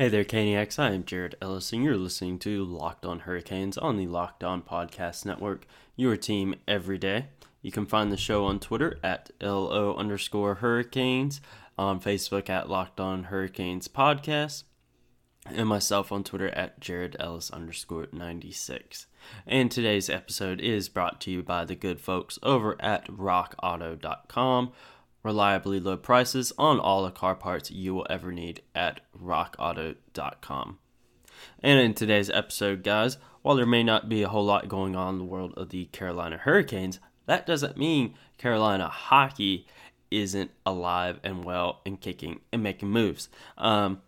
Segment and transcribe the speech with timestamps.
[0.00, 0.78] Hey there, Caniacs.
[0.78, 4.62] I am Jared Ellis, and you're listening to Locked On Hurricanes on the Locked On
[4.62, 7.26] Podcast Network, your team every day.
[7.60, 11.42] You can find the show on Twitter at LO underscore Hurricanes,
[11.76, 14.62] on Facebook at Locked On Hurricanes Podcast,
[15.44, 19.04] and myself on Twitter at Jared Ellis underscore 96.
[19.46, 24.72] And today's episode is brought to you by the good folks over at rockauto.com
[25.22, 30.78] reliably low prices on all the car parts you will ever need at rockauto.com.
[31.62, 35.14] And in today's episode, guys, while there may not be a whole lot going on
[35.14, 39.66] in the world of the Carolina Hurricanes, that doesn't mean Carolina hockey
[40.10, 43.28] isn't alive and well and kicking and making moves.
[43.56, 44.02] Um,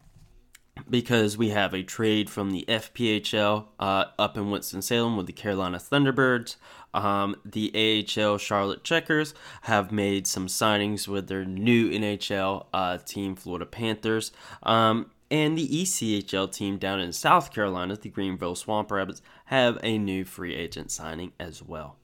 [0.88, 5.78] because we have a trade from the FPHL uh, up in Winston-Salem with the Carolina
[5.78, 6.56] Thunderbirds.
[6.94, 13.34] Um, the AHL Charlotte Checkers have made some signings with their new NHL uh, team,
[13.34, 14.32] Florida Panthers.
[14.62, 19.96] Um, and the ECHL team down in South Carolina, the Greenville Swamp Rabbits, have a
[19.96, 21.96] new free agent signing as well.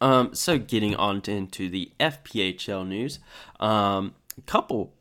[0.00, 3.18] Um, so, getting on to, into the FPHL news,
[3.58, 4.92] um, a couple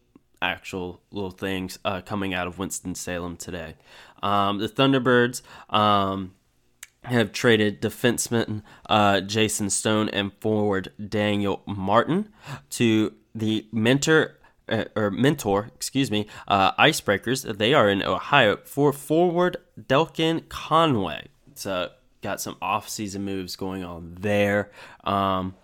[0.41, 3.75] actual little things uh, coming out of Winston Salem today.
[4.23, 6.33] Um, the Thunderbirds um,
[7.07, 12.29] have traded defenseman uh, Jason Stone and forward Daniel Martin
[12.71, 14.33] to the mentor.
[14.69, 17.57] Uh, or mentor, excuse me, uh, Icebreakers.
[17.57, 21.29] They are in Ohio for forward Delkin Conway.
[21.55, 21.91] So
[22.21, 24.69] got some off-season moves going on there.
[25.05, 25.55] Um,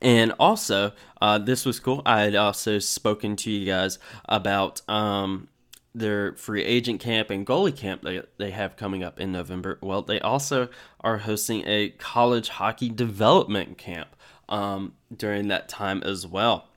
[0.00, 2.00] and also, uh, this was cool.
[2.06, 5.48] I had also spoken to you guys about um,
[5.94, 9.78] their free agent camp and goalie camp they, they have coming up in November.
[9.80, 10.68] Well, they also
[11.00, 14.16] are hosting a college hockey development camp
[14.48, 16.68] um, during that time as well.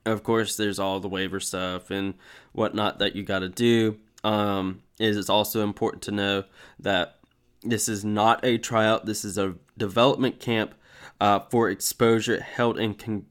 [0.07, 2.13] Of course, there's all the waiver stuff and
[2.53, 3.99] whatnot that you got to do.
[4.23, 6.45] Um, is also important to know
[6.79, 7.19] that
[7.65, 9.07] this is not a tryout.
[9.07, 10.75] This is a development camp
[11.21, 13.27] uh, for exposure held in con-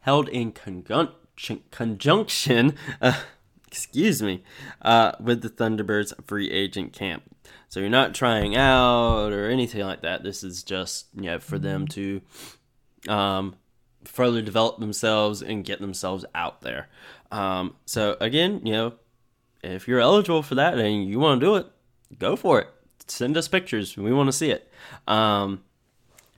[0.00, 3.20] held in conjunction, conjunction uh,
[3.68, 4.42] excuse me,
[4.82, 7.22] uh, with the Thunderbirds free agent camp.
[7.68, 10.22] So you're not trying out or anything like that.
[10.22, 12.22] This is just you know for them to
[13.08, 13.56] um,
[14.04, 16.88] further develop themselves and get themselves out there.
[17.30, 18.94] Um, so again, you know,
[19.62, 21.66] if you're eligible for that and you want to do it,
[22.18, 22.68] go for it.
[23.08, 23.96] Send us pictures.
[23.96, 24.70] We want to see it.
[25.06, 25.62] Um,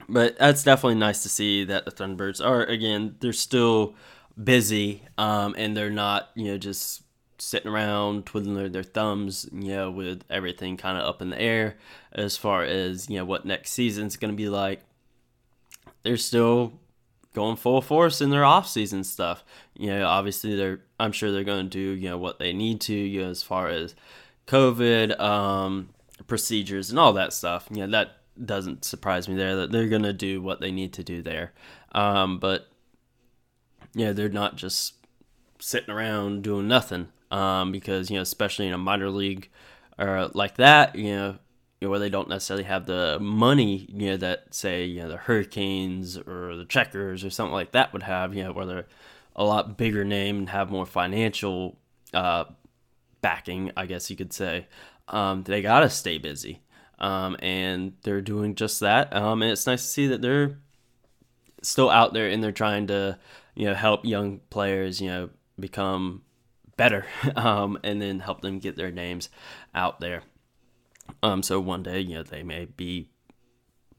[0.09, 3.15] but that's definitely nice to see that the Thunderbirds are again.
[3.19, 3.95] They're still
[4.41, 7.03] busy um, and they're not you know just
[7.41, 11.41] sitting around twiddling their, their thumbs, you know, with everything kind of up in the
[11.41, 11.75] air
[12.11, 14.81] as far as, you know, what next season's going to be like.
[16.03, 16.73] They're still
[17.33, 19.43] going full force in their off-season stuff.
[19.75, 22.79] You know, obviously they're I'm sure they're going to do, you know, what they need
[22.81, 23.95] to, you know, as far as
[24.45, 25.89] COVID um,
[26.27, 27.67] procedures and all that stuff.
[27.69, 30.93] You know, that doesn't surprise me there that they're going to do what they need
[30.93, 31.53] to do there.
[31.93, 32.67] Um, but
[33.93, 34.95] yeah, they're not just
[35.59, 39.49] sitting around doing nothing um, because you know, especially in a minor league
[39.97, 41.37] or like that, you know,
[41.79, 45.09] you know, where they don't necessarily have the money, you know, that say you know
[45.09, 48.87] the Hurricanes or the Checkers or something like that would have, you know, where they're
[49.35, 51.77] a lot bigger name and have more financial
[52.13, 52.45] uh,
[53.21, 54.67] backing, I guess you could say.
[55.11, 56.61] Um, they gotta stay busy,
[56.99, 59.15] um, and they're doing just that.
[59.15, 60.57] Um, and it's nice to see that they're
[61.61, 63.17] still out there and they're trying to,
[63.55, 65.29] you know, help young players, you know,
[65.59, 66.23] become
[66.77, 67.05] better
[67.35, 69.29] um, and then help them get their names
[69.75, 70.23] out there.
[71.21, 73.09] Um, so one day, you know, they may be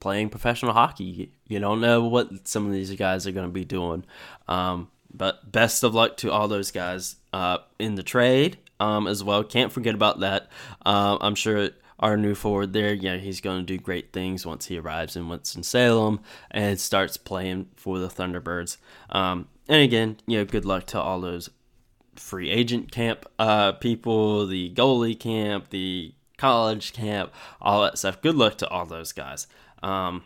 [0.00, 1.32] playing professional hockey.
[1.46, 4.04] You don't know what some of these guys are going to be doing.
[4.48, 9.22] Um, but best of luck to all those guys uh, in the trade um, as
[9.22, 9.44] well.
[9.44, 10.48] Can't forget about that.
[10.84, 11.70] Uh, I'm sure
[12.00, 15.28] our new forward there, yeah, he's going to do great things once he arrives in
[15.28, 16.20] Winston Salem
[16.50, 18.78] and starts playing for the Thunderbirds.
[19.10, 21.48] Um, and again, you know, good luck to all those
[22.16, 28.20] free agent camp uh, people, the goalie camp, the college camp, all that stuff.
[28.20, 29.46] Good luck to all those guys.
[29.80, 30.24] Um,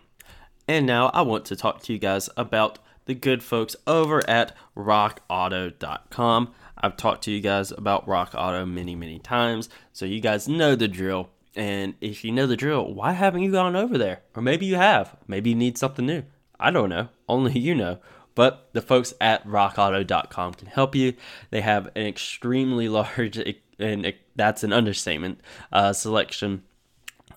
[0.67, 4.55] and now I want to talk to you guys about the good folks over at
[4.77, 6.53] rockauto.com.
[6.79, 10.77] I've talked to you guys about Rock Auto many, many times, so you guys know
[10.77, 11.31] the drill.
[11.55, 14.21] And if you know the drill, why haven't you gone over there?
[14.35, 15.17] Or maybe you have.
[15.27, 16.25] Maybe you need something new.
[16.61, 17.09] I don't know.
[17.29, 17.99] Only you know.
[18.35, 21.15] But the folks at rockauto.com can help you.
[21.51, 23.39] They have an extremely large,
[23.79, 25.41] and that's an understatement,
[25.73, 26.63] uh, selection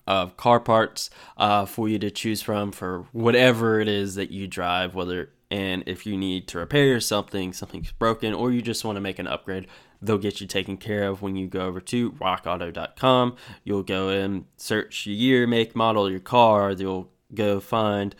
[0.06, 4.46] of car parts uh, for you to choose from for whatever it is that you
[4.46, 8.96] drive, whether and if you need to repair something, something's broken, or you just want
[8.96, 9.66] to make an upgrade,
[10.00, 13.36] they'll get you taken care of when you go over to rockauto.com.
[13.64, 16.74] You'll go and search your year, make, model, your car.
[16.74, 18.14] They'll go find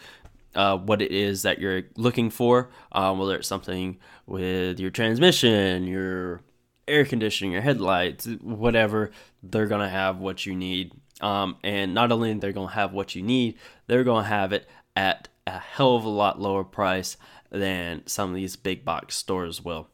[0.55, 5.87] uh, what it is that you're looking for, um, whether it's something with your transmission,
[5.87, 6.41] your
[6.89, 9.11] air conditioning, your headlights, whatever,
[9.43, 10.93] they're going to have what you need.
[11.21, 13.57] Um, and not only they're going to have what you need,
[13.87, 17.17] they're going to have it at a hell of a lot lower price
[17.51, 19.89] than some of these big box stores will.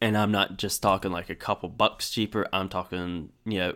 [0.00, 3.74] And I'm not just talking like a couple bucks cheaper, I'm talking, you know,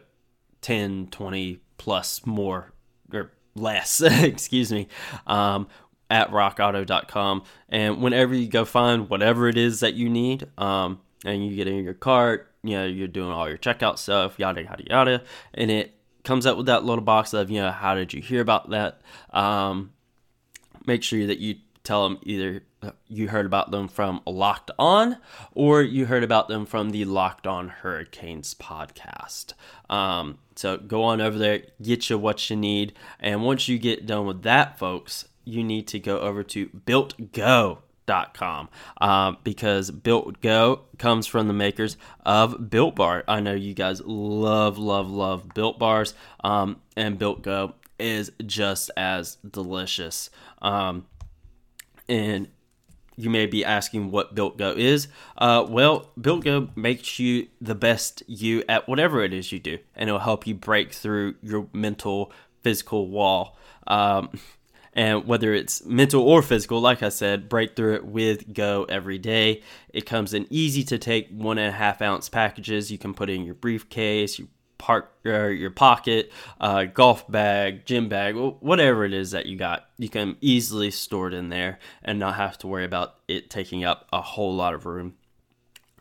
[0.60, 2.72] 10, 20 plus more
[3.12, 4.86] or less, excuse me,
[5.26, 5.66] um,
[6.08, 7.42] at rockauto.com.
[7.68, 11.66] And whenever you go find whatever it is that you need, um, and you get
[11.66, 15.22] in your cart, you know, you're doing all your checkout stuff, yada, yada, yada,
[15.54, 15.94] and it
[16.24, 19.00] comes up with that little box of, you know, how did you hear about that?
[19.30, 19.92] Um,
[20.86, 22.62] make sure that you tell them either
[23.08, 25.18] you heard about them from Locked On
[25.52, 29.54] or you heard about them from the Locked On Hurricanes podcast.
[29.90, 32.92] Um, so go on over there, get you what you need.
[33.20, 37.80] And once you get done with that, folks, you need to go over to builtgo.com
[39.00, 43.24] uh, because Built Go comes from the makers of Built Bar.
[43.26, 46.14] I know you guys love, love, love Built Bars,
[46.44, 50.30] um, and Built Go is just as delicious.
[50.60, 51.06] Um,
[52.08, 52.48] and
[53.16, 55.08] you may be asking what Built Go is.
[55.36, 59.78] Uh, well, Built Go makes you the best you at whatever it is you do,
[59.94, 63.56] and it'll help you break through your mental, physical wall.
[63.86, 64.30] Um,
[64.94, 69.18] and whether it's mental or physical, like I said, break through it with Go every
[69.18, 69.62] day.
[69.88, 72.90] It comes in easy to take one and a half ounce packages.
[72.90, 74.48] You can put in your briefcase, you
[74.82, 79.88] park or your pocket, uh, golf bag, gym bag, whatever it is that you got,
[79.96, 83.84] you can easily store it in there and not have to worry about it taking
[83.84, 85.14] up a whole lot of room.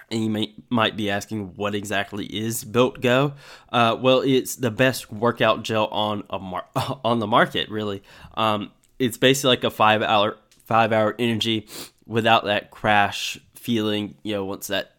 [0.10, 3.34] And you may, might be asking, what exactly is Built Go?
[3.72, 6.68] Uh, well, it's the best workout gel on a mar-
[7.06, 7.70] on the market.
[7.70, 8.02] Really,
[8.34, 11.68] um, it's basically like a five hour five hour energy
[12.08, 14.16] without that crash feeling.
[14.24, 14.96] You know, once that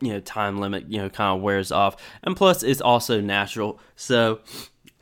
[0.00, 1.96] you know time limit you know kind of wears off.
[2.22, 4.40] And plus it's also natural so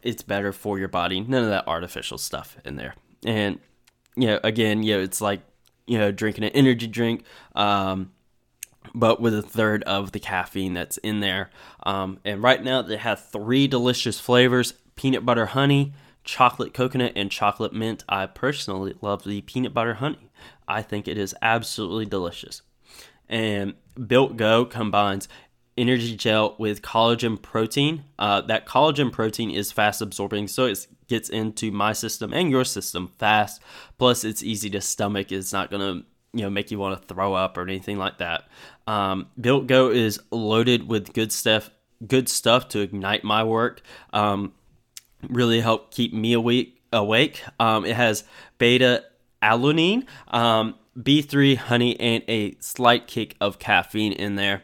[0.02, 1.20] it's better for your body.
[1.20, 2.94] None of that artificial stuff in there.
[3.24, 3.58] And
[4.16, 5.40] you know again you know it's like
[5.86, 8.10] you know drinking an energy drink um
[8.94, 11.50] but with a third of the caffeine that's in there.
[11.82, 15.92] Um, and right now they have three delicious flavors peanut butter honey
[16.26, 18.04] chocolate coconut and chocolate mint.
[18.08, 20.30] I personally love the peanut butter honey.
[20.68, 22.62] I think it is absolutely delicious
[23.28, 23.74] and
[24.06, 25.28] Built Go combines
[25.76, 28.04] energy gel with collagen protein.
[28.18, 32.64] Uh, that collagen protein is fast absorbing, so it gets into my system and your
[32.64, 33.62] system fast.
[33.98, 35.30] Plus, it's easy to stomach.
[35.32, 36.02] It's not gonna
[36.32, 38.48] you know make you want to throw up or anything like that.
[38.86, 41.70] Um, Built Go is loaded with good stuff,
[42.06, 43.82] good stuff to ignite my work.
[44.12, 44.52] Um,
[45.28, 46.72] really help keep me awake.
[46.92, 47.42] Awake.
[47.58, 48.24] Um, it has
[48.58, 49.04] beta
[49.42, 50.06] alanine.
[50.28, 54.62] Um, B3 honey and a slight kick of caffeine in there.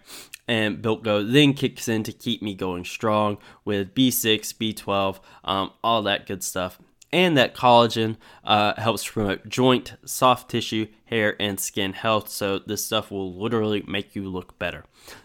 [0.49, 5.71] And Built Go then kicks in to keep me going strong with B6, B12, um,
[5.85, 6.79] all that good stuff.
[7.13, 12.29] And that collagen uh, helps promote joint, soft tissue, hair, and skin health.
[12.31, 14.85] So this stuff will literally make you look better.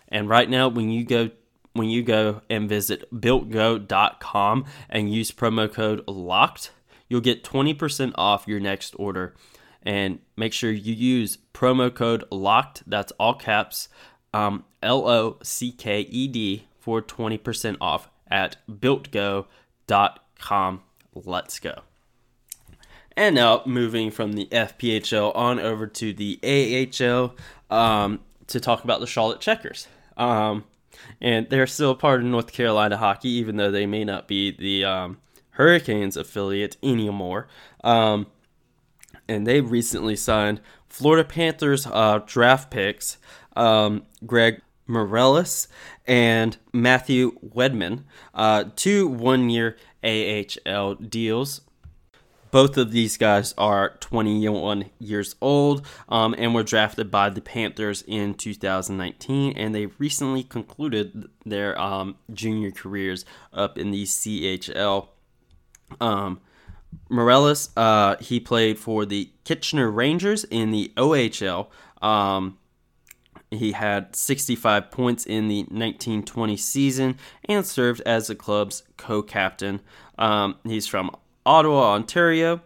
[0.09, 1.31] And right now, when you go
[1.73, 6.71] when you go and visit builtgo.com and use promo code LOCKED,
[7.07, 9.35] you'll get 20% off your next order
[9.87, 13.87] and make sure you use promo code locked that's all caps
[14.33, 19.47] um, l-o-c-k-e-d for 20% off at builtgo.com
[21.15, 21.81] let's go
[23.15, 27.35] And now moving from the FPHL on over to the AHL
[27.75, 29.87] um, to talk about the Charlotte Checkers.
[30.17, 30.65] Um,
[31.21, 34.85] and they're still part of North Carolina hockey, even though they may not be the
[34.85, 35.17] um,
[35.51, 37.47] Hurricanes affiliate anymore.
[37.83, 38.27] Um,
[39.27, 43.17] and they recently signed Florida Panthers uh, draft picks
[43.55, 45.67] um, Greg Meireles
[46.05, 48.03] and Matthew Wedman,
[48.33, 51.61] uh, two one year AHL deals.
[52.49, 58.05] Both of these guys are 21 years old um, and were drafted by the Panthers
[58.07, 65.09] in 2019, and they recently concluded their um, junior careers up in the CHL.
[65.99, 66.39] Um,
[67.09, 71.67] Meireles, uh, he played for the Kitchener Rangers in the OHL.
[72.01, 72.57] Um,
[73.49, 79.81] he had 65 points in the 1920 season and served as the club's co captain.
[80.17, 81.11] Um, he's from
[81.45, 82.61] Ottawa, Ontario,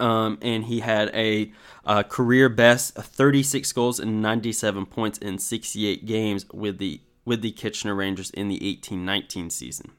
[0.00, 1.52] um, and he had a,
[1.84, 7.52] a, career best 36 goals and 97 points in 68 games with the with the
[7.52, 9.92] Kitchener Rangers in the 1819 season.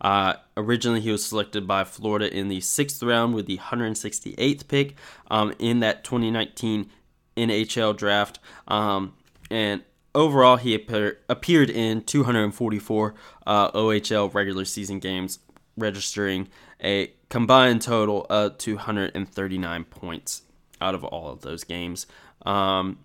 [0.00, 4.94] Uh, originally, he was selected by Florida in the sixth round with the 168th pick
[5.30, 6.90] um, in that 2019
[7.36, 8.38] NHL draft.
[8.66, 9.14] Um,
[9.50, 9.82] and
[10.14, 13.14] overall, he appear, appeared in 244
[13.46, 15.38] uh, OHL regular season games,
[15.76, 16.48] registering
[16.82, 20.42] a combined total of 239 points
[20.80, 22.06] out of all of those games.
[22.46, 22.98] Um,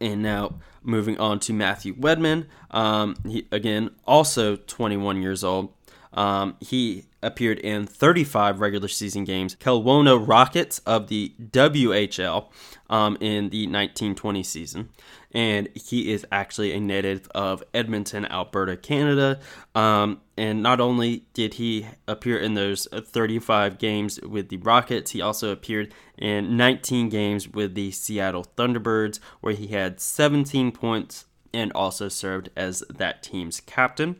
[0.00, 2.46] and now moving on to Matthew Wedman.
[2.70, 5.72] Um, he again also 21 years old.
[6.12, 9.54] Um, he appeared in 35 regular season games.
[9.56, 12.46] Kelowna Rockets of the WHL
[12.88, 14.88] um, in the 1920 season.
[15.32, 19.38] And he is actually a native of Edmonton, Alberta, Canada.
[19.74, 25.20] Um, and not only did he appear in those 35 games with the Rockets, he
[25.20, 31.72] also appeared in 19 games with the Seattle Thunderbirds, where he had 17 points and
[31.72, 34.16] also served as that team's captain.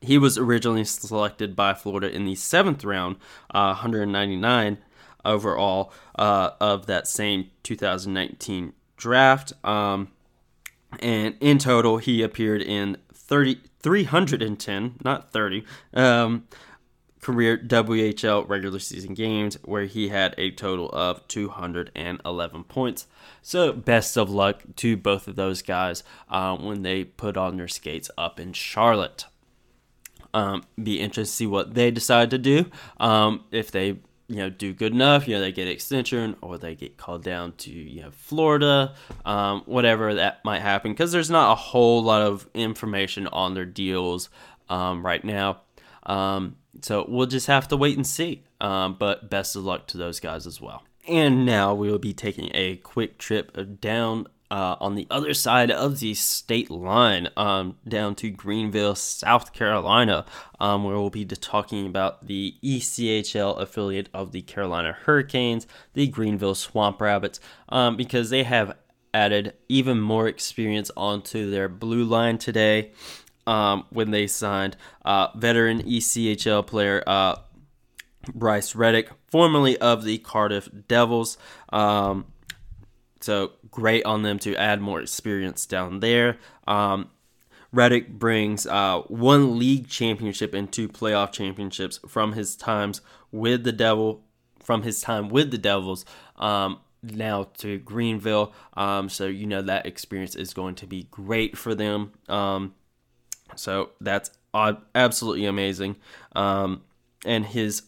[0.00, 3.16] He was originally selected by Florida in the seventh round,
[3.50, 4.78] uh, 199
[5.24, 9.52] overall uh, of that same 2019 draft.
[9.64, 10.08] Um,
[11.00, 16.46] and in total, he appeared in 30, 310, not 30, um,
[17.20, 23.06] career WHL regular season games where he had a total of 211 points.
[23.42, 27.68] So, best of luck to both of those guys uh, when they put on their
[27.68, 29.24] skates up in Charlotte.
[30.34, 32.66] Um, be interested to see what they decide to do.
[32.98, 36.74] Um, if they you know do good enough, you know they get extension or they
[36.74, 40.92] get called down to you know Florida, um, whatever that might happen.
[40.92, 44.28] Because there's not a whole lot of information on their deals
[44.68, 45.62] um, right now.
[46.04, 48.44] Um, so we'll just have to wait and see.
[48.60, 50.82] Um, but best of luck to those guys as well.
[51.08, 55.70] And now we will be taking a quick trip down uh, on the other side
[55.70, 60.24] of the state line, um, down to Greenville, South Carolina,
[60.60, 66.54] um, where we'll be talking about the ECHL affiliate of the Carolina Hurricanes, the Greenville
[66.54, 68.76] Swamp Rabbits, um, because they have
[69.12, 72.92] added even more experience onto their blue line today
[73.46, 77.36] um, when they signed uh, veteran ECHL player uh,
[78.34, 81.38] Bryce Reddick, formerly of the Cardiff Devils.
[81.72, 82.26] Um,
[83.20, 86.38] so great on them to add more experience down there.
[86.66, 87.10] Um,
[87.72, 93.72] Reddick brings uh, one league championship and two playoff championships from his times with the
[93.72, 94.24] Devil,
[94.62, 96.04] from his time with the Devils.
[96.36, 101.56] Um, now to Greenville, um, so you know that experience is going to be great
[101.56, 102.12] for them.
[102.28, 102.74] Um,
[103.54, 104.30] so that's
[104.94, 105.96] absolutely amazing.
[106.34, 106.82] Um,
[107.24, 107.82] and his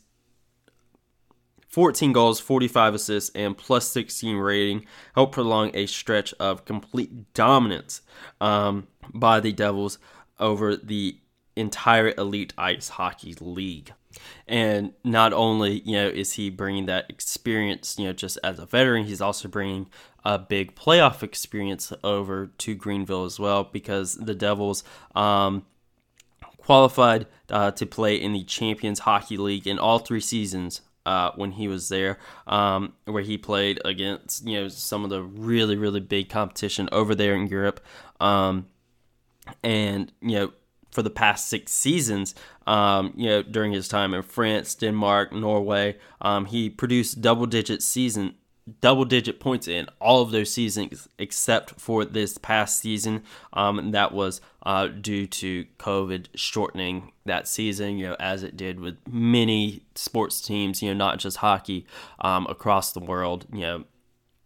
[1.68, 8.00] 14 goals, 45 assists, and plus 16 rating helped prolong a stretch of complete dominance
[8.40, 9.98] um, by the Devils
[10.40, 11.18] over the
[11.56, 13.92] entire elite ice hockey league.
[14.46, 18.66] And not only, you know, is he bringing that experience, you know, just as a
[18.66, 19.88] veteran, he's also bringing
[20.24, 24.82] a big playoff experience over to Greenville as well because the Devils
[25.14, 25.66] um,
[26.56, 31.52] qualified uh, to play in the Champions Hockey League in all three seasons uh, when
[31.52, 36.00] he was there, um, where he played against you know some of the really really
[36.00, 37.80] big competition over there in Europe,
[38.20, 38.66] um,
[39.62, 40.52] and you know
[40.90, 42.34] for the past six seasons,
[42.66, 47.82] um, you know during his time in France, Denmark, Norway, um, he produced double digit
[47.82, 48.34] season
[48.80, 53.22] double digit points in all of those seasons except for this past season.
[53.52, 58.80] Um, that was uh, due to COVID shortening that season, you know, as it did
[58.80, 61.86] with many sports teams, you know, not just hockey
[62.20, 63.46] um, across the world.
[63.52, 63.84] You know,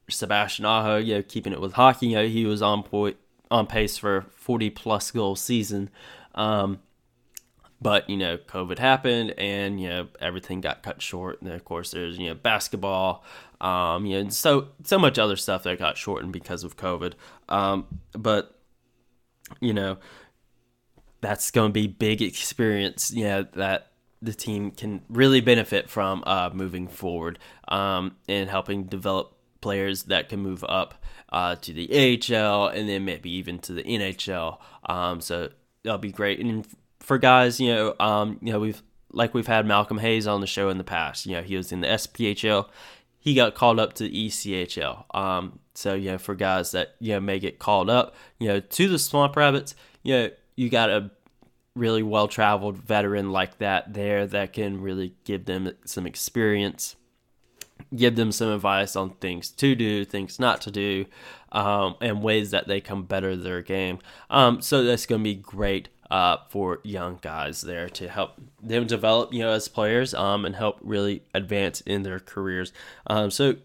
[0.09, 3.17] Sebastian Aho, you know, keeping it with hockey, you know, he was on point
[3.50, 5.91] on pace for 40 plus goal season.
[6.35, 6.81] Um,
[7.83, 11.43] but you know, COVID happened, and you know everything got cut short.
[11.43, 13.25] And of course, there's you know basketball,
[13.61, 17.15] um, you know, so so much other stuff that got shortened because of COVID.
[17.49, 18.57] Um, but
[19.61, 19.99] you know,
[21.21, 23.11] that's going to be big experience.
[23.11, 23.89] You know that
[24.23, 30.29] the team can really benefit from uh, moving forward um, and helping develop players that
[30.29, 30.95] can move up
[31.31, 34.59] uh, to the AHL and then maybe even to the NHL.
[34.87, 35.51] Um, so
[35.83, 36.39] that'll be great.
[36.39, 36.67] And
[37.02, 38.82] for guys, you know, um, you know, we've
[39.12, 41.26] like we've had Malcolm Hayes on the show in the past.
[41.26, 42.68] You know, he was in the SPHL.
[43.18, 45.04] He got called up to the ECHL.
[45.14, 48.61] Um, so you know, for guys that you know may get called up, you know,
[48.61, 51.11] to the Swamp Rabbits, you know, you got a
[51.75, 56.97] really well traveled veteran like that there that can really give them some experience,
[57.94, 61.06] give them some advice on things to do, things not to do,
[61.50, 63.99] um, and ways that they can better their game.
[64.28, 68.87] Um, so that's going to be great uh, for young guys there to help them
[68.87, 72.71] develop, you know, as players, um, and help really advance in their careers.
[73.07, 73.57] Um, so,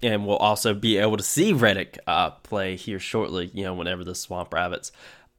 [0.00, 3.50] and we'll also be able to see Reddick uh, play here shortly.
[3.52, 4.92] You know, whenever the Swamp Rabbits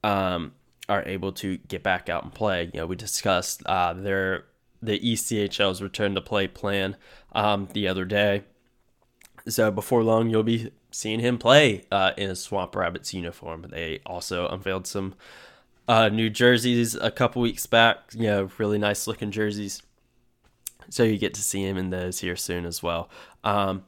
[0.04, 0.52] um,
[0.90, 2.64] are able to get back out and play.
[2.74, 4.44] You know, we discussed uh, their
[4.82, 6.96] the ECHL's return to play plan
[7.32, 8.44] um, the other day.
[9.48, 13.64] So before long, you'll be seeing him play uh, in a Swamp Rabbits uniform.
[13.70, 15.14] They also unveiled some
[15.90, 17.98] uh, new jerseys a couple weeks back.
[18.14, 19.82] You know, really nice looking jerseys.
[20.88, 23.10] So you get to see him in those here soon as well.
[23.42, 23.84] Um,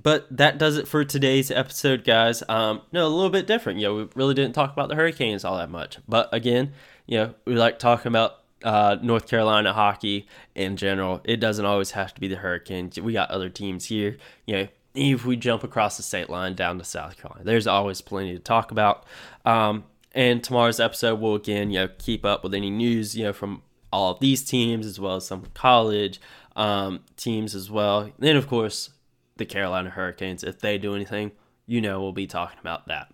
[0.00, 2.44] but that does it for today's episode, guys.
[2.48, 3.80] Um, no, a little bit different.
[3.80, 5.98] You know, we really didn't talk about the Hurricanes all that much.
[6.06, 6.72] But again,
[7.06, 11.20] you know, we like talking about uh, North Carolina hockey in general.
[11.24, 13.00] It doesn't always have to be the Hurricanes.
[13.00, 14.18] We got other teams here.
[14.46, 18.00] You know, if we jump across the state line down to South Carolina, there's always
[18.00, 19.04] plenty to talk about.
[19.44, 23.32] Um, and tomorrow's episode will again, you know, keep up with any news, you know,
[23.32, 26.20] from all of these teams as well as some college
[26.56, 28.00] um, teams as well.
[28.00, 28.90] And then of course
[29.36, 30.44] the Carolina Hurricanes.
[30.44, 31.32] If they do anything,
[31.66, 33.12] you know we'll be talking about that.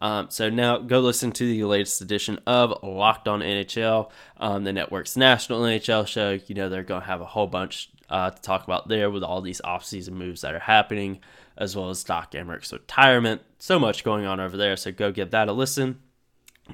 [0.00, 4.72] Um, so now go listen to the latest edition of Locked On NHL, um, the
[4.72, 6.38] network's national NHL show.
[6.46, 9.22] You know they're going to have a whole bunch uh, to talk about there with
[9.22, 11.20] all these offseason moves that are happening,
[11.56, 13.42] as well as Doc Emrick's retirement.
[13.58, 14.76] So much going on over there.
[14.76, 15.98] So go give that a listen.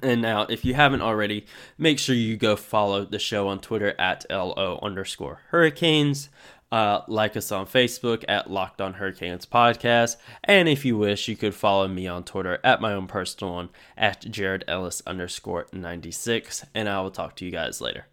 [0.02, 1.46] And now, if you haven't already,
[1.78, 6.28] make sure you go follow the show on Twitter at LO underscore hurricanes.
[6.72, 10.16] Uh, like us on Facebook at Locked On Hurricanes Podcast.
[10.42, 13.68] And if you wish, you could follow me on Twitter at my own personal one
[13.96, 16.64] at Jared Ellis underscore 96.
[16.74, 18.06] And I will talk to you guys later.